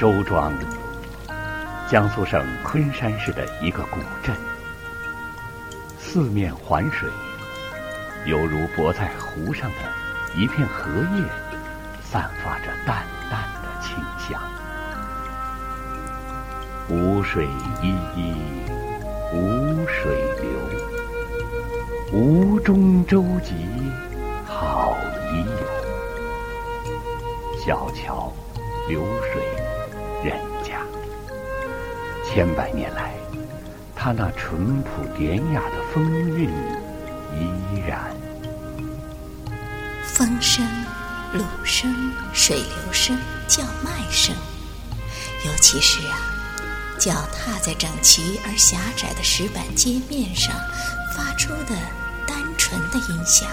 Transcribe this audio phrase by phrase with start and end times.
[0.00, 0.50] 周庄，
[1.86, 4.34] 江苏省昆山市的一个古镇，
[5.98, 7.06] 四面环水，
[8.24, 9.76] 犹如泊在湖上的
[10.34, 11.22] 一片荷叶，
[12.02, 14.40] 散发着淡淡的清香。
[16.88, 17.46] 无水
[17.82, 18.34] 依依，
[19.34, 23.52] 无水流，吴中舟楫
[24.46, 24.96] 好
[25.34, 25.52] 已有。
[27.62, 28.32] 小桥
[28.88, 29.42] 流水
[30.22, 30.82] 人家，
[32.28, 33.14] 千百年来，
[33.96, 36.04] 它那淳朴典雅的风
[36.36, 36.50] 韵
[37.34, 38.14] 依然。
[40.04, 40.66] 风声、
[41.32, 44.34] 露声、水流声、叫卖声，
[45.46, 46.18] 尤其是啊。
[46.98, 50.54] 脚踏在整齐而狭窄的石板街面上
[51.16, 51.74] 发出的
[52.26, 53.48] 单纯的音响，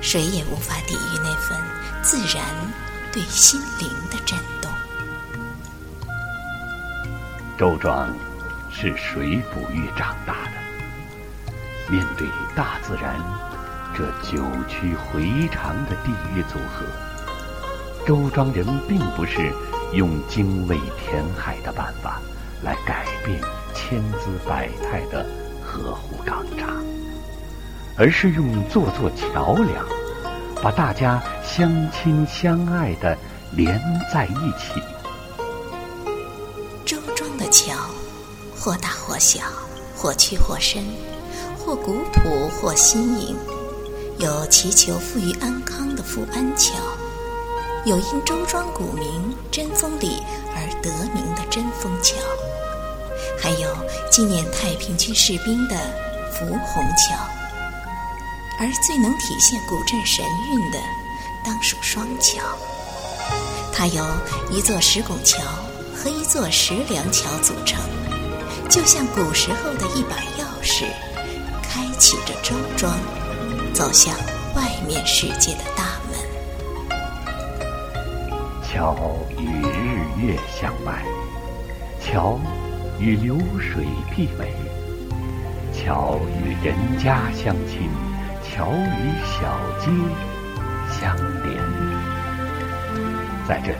[0.00, 1.58] 谁也无法抵御那份
[2.00, 2.44] 自然
[3.12, 4.53] 对心灵的震动。
[7.56, 8.08] 周庄
[8.70, 13.14] 是水哺育长大的，面对大自然
[13.96, 16.84] 这九曲回肠的地域组合，
[18.06, 19.52] 周庄人并不是。
[19.92, 22.20] 用精卫填海的办法
[22.64, 23.40] 来改变
[23.72, 25.24] 千姿百态的
[25.62, 26.66] 河湖港闸，
[27.96, 29.86] 而是用座座桥梁，
[30.60, 33.16] 把大家相亲相爱的
[33.52, 33.80] 连
[34.12, 34.82] 在一起。
[36.84, 37.74] 周庄的桥，
[38.58, 39.40] 或大或小，
[39.96, 40.84] 或曲或深，
[41.58, 43.36] 或古朴或新颖，
[44.18, 46.74] 有祈求富裕安康的富安桥。
[47.86, 50.22] 有因周庄古名“贞丰里”
[50.54, 52.16] 而得名的贞丰桥，
[53.40, 53.76] 还有
[54.10, 55.76] 纪念太平军士兵的
[56.32, 57.16] 福洪桥，
[58.58, 60.78] 而最能体现古镇神韵的，
[61.42, 62.42] 当属双桥。
[63.72, 64.04] 它由
[64.50, 65.40] 一座石拱桥
[65.94, 67.80] 和一座石梁桥组成，
[68.68, 70.84] 就像古时候的一把钥匙，
[71.62, 72.92] 开启着周庄
[73.72, 74.14] 走向
[74.54, 76.18] 外面世界的大门。
[78.62, 78.96] 桥
[79.38, 81.02] 与日月相伴，
[82.00, 82.38] 桥
[82.98, 84.52] 与流水媲美，
[85.72, 87.88] 桥与人家相亲，
[88.42, 89.38] 桥与小
[89.80, 89.86] 街
[90.92, 91.54] 相连。
[93.46, 93.78] 在这里，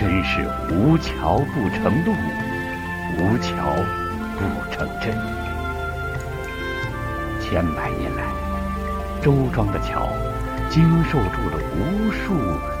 [0.00, 2.14] 真是无桥不成路，
[3.18, 3.52] 无桥
[4.38, 4.40] 不
[4.72, 5.14] 成镇。
[7.38, 8.22] 千百年来，
[9.20, 10.08] 周庄的桥。
[10.70, 12.32] 经受住了无数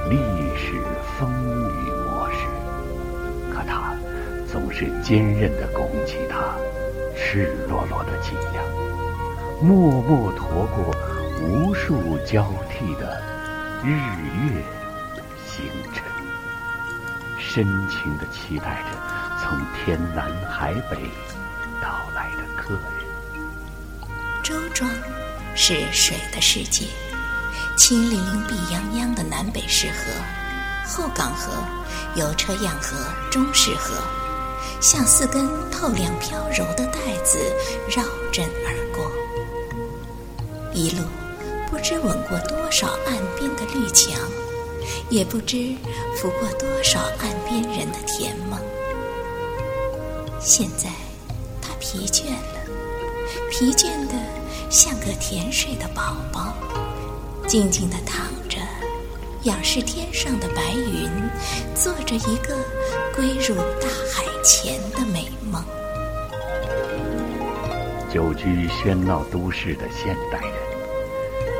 [0.08, 0.16] 历
[0.56, 0.80] 史
[1.18, 3.92] 风雨磨蚀，可它
[4.50, 6.54] 总是坚韧地拱起它
[7.16, 8.64] 赤裸裸的脊梁，
[9.60, 10.94] 默默驮过
[11.42, 13.20] 无数交替的
[13.82, 14.62] 日月
[15.44, 16.04] 星辰，
[17.52, 18.96] 深情地期待着
[19.42, 20.96] 从天南海北
[21.82, 22.80] 到来的客人。
[24.40, 24.88] 周庄
[25.56, 26.86] 是水的世界。
[27.76, 30.12] 清凌凌、碧泱泱的南北市河，
[30.86, 31.52] 后港河、
[32.14, 32.96] 油车样河、
[33.32, 34.00] 中式河，
[34.80, 37.36] 像四根透亮飘柔的带子
[37.88, 39.10] 绕镇而过。
[40.72, 41.02] 一路
[41.68, 44.14] 不知吻过多少岸边的绿墙，
[45.08, 45.74] 也不知
[46.16, 48.58] 拂过多少岸边人的甜梦。
[50.40, 50.88] 现在
[51.60, 52.60] 他疲倦了，
[53.50, 54.14] 疲倦的
[54.70, 56.54] 像个甜睡的宝宝。
[57.46, 58.58] 静静地躺着，
[59.42, 61.10] 仰视天上的白云，
[61.74, 62.56] 做着一个
[63.14, 65.60] 归入大海前的美梦。
[68.12, 70.54] 久居喧闹都市的现代人，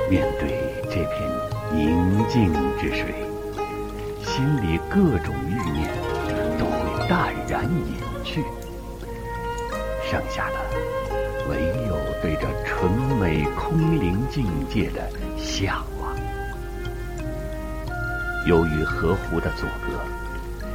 [0.09, 1.29] 面对这片
[1.73, 3.15] 宁静之水，
[4.23, 5.89] 心里各种欲念
[6.59, 7.95] 都会淡然隐
[8.25, 8.45] 去，
[10.05, 10.57] 剩下的
[11.49, 15.09] 唯有对这纯美空灵境界的。
[15.37, 16.15] 向往。
[18.47, 19.99] 由于河湖的阻隔，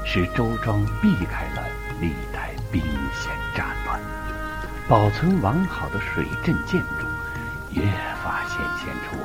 [0.06, 1.64] 使周庄避开了
[2.02, 4.00] 历代兵险战乱，
[4.88, 7.06] 保存完好的水镇建筑，
[7.72, 7.82] 越
[8.24, 9.18] 发显现出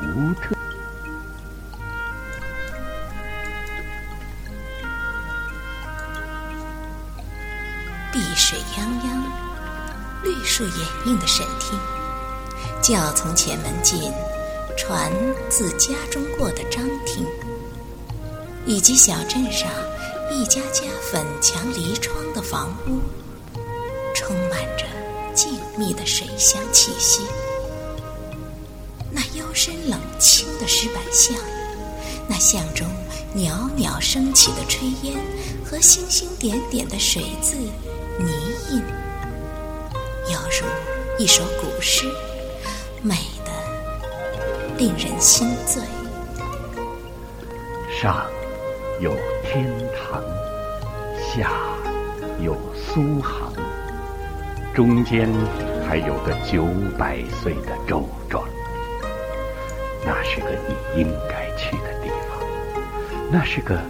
[0.00, 0.54] 独特。
[8.12, 9.22] 碧水泱泱，
[10.22, 11.78] 绿树掩映的审厅。
[12.80, 14.12] 轿从前门进，
[14.76, 15.12] 船
[15.50, 17.26] 自家中过的张厅，
[18.64, 19.68] 以及小镇上
[20.30, 23.00] 一家家粉墙篱窗的房屋，
[24.14, 24.86] 充满着
[25.34, 27.22] 静谧的水乡气息。
[29.56, 31.34] 深冷清的石板巷，
[32.28, 32.86] 那巷中
[33.34, 35.16] 袅袅升起的炊烟
[35.64, 38.30] 和星星点点的水渍泥
[38.70, 38.82] 印，
[40.30, 40.66] 犹如
[41.18, 42.04] 一首古诗，
[43.00, 43.16] 美
[43.46, 45.82] 得令人心醉。
[47.98, 48.26] 上
[49.00, 49.10] 有
[49.42, 49.66] 天
[49.96, 50.22] 堂，
[51.34, 51.50] 下
[52.44, 53.50] 有苏杭，
[54.74, 55.32] 中间
[55.88, 56.66] 还有个九
[56.98, 58.46] 百岁的周庄。
[60.06, 62.38] 那是个你应该去的地方，
[63.28, 63.82] 那是个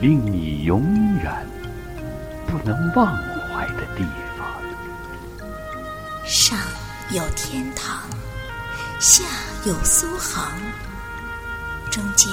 [0.00, 0.82] 令你永
[1.22, 1.32] 远
[2.44, 4.04] 不能忘怀的地
[4.36, 4.48] 方。
[6.24, 6.58] 上
[7.10, 8.02] 有天堂，
[8.98, 9.22] 下
[9.64, 10.50] 有苏杭，
[11.88, 12.28] 中间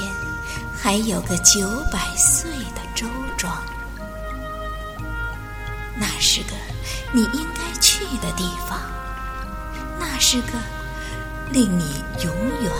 [0.75, 3.05] 还有个九百岁的周
[3.37, 3.53] 庄。
[5.95, 6.55] 那是个
[7.13, 8.79] 你应该去的地方，
[9.99, 10.53] 那是个
[11.51, 12.33] 令你永
[12.63, 12.71] 远。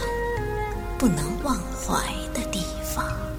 [1.01, 3.30] 不能忘怀的地方。